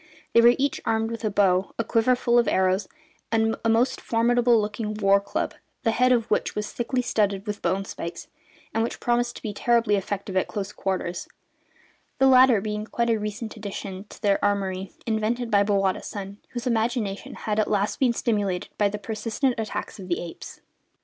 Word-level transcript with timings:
They 0.33 0.41
were 0.41 0.55
each 0.57 0.81
armed 0.83 1.11
with 1.11 1.23
a 1.23 1.29
bow, 1.29 1.73
a 1.77 1.83
quiver 1.83 2.15
full 2.15 2.39
of 2.39 2.47
arrows, 2.47 2.87
and 3.31 3.55
a 3.63 3.69
most 3.69 4.01
formidable 4.01 4.59
looking 4.59 4.95
war 4.95 5.19
club, 5.21 5.53
the 5.83 5.91
head 5.91 6.11
of 6.11 6.25
which 6.31 6.55
was 6.55 6.71
thickly 6.73 7.03
studded 7.03 7.45
with 7.45 7.61
bone 7.61 7.85
spikes, 7.85 8.27
and 8.73 8.81
which 8.81 8.99
promised 8.99 9.35
to 9.35 9.43
be 9.43 9.53
terribly 9.53 9.95
effective 9.95 10.35
at 10.35 10.47
close 10.47 10.71
quarters 10.73 11.27
the 12.17 12.25
latter 12.25 12.61
being 12.61 12.81
a 12.81 12.85
quite 12.89 13.09
recent 13.09 13.55
addition 13.55 14.05
to 14.05 14.19
their 14.23 14.43
armoury 14.43 14.91
invented 15.05 15.51
by 15.51 15.61
Bowata's 15.61 16.07
son, 16.07 16.39
whose 16.49 16.65
imagination 16.65 17.35
had 17.35 17.59
at 17.59 17.69
last 17.69 17.99
been 17.99 18.11
stimulated 18.13 18.69
by 18.79 18.89
the 18.89 18.97
persistent 18.97 19.53
attacks 19.59 19.99
of 19.99 20.07
the 20.07 20.19
apes. 20.19 20.61